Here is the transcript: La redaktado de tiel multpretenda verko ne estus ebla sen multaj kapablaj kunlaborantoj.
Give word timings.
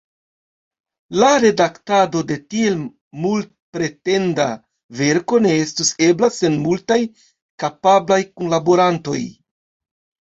La 1.23 1.27
redaktado 1.41 2.21
de 2.31 2.37
tiel 2.53 2.79
multpretenda 3.25 4.47
verko 5.03 5.43
ne 5.47 5.53
estus 5.67 5.95
ebla 6.09 6.33
sen 6.39 6.59
multaj 6.65 7.01
kapablaj 7.65 8.23
kunlaborantoj. 8.33 9.21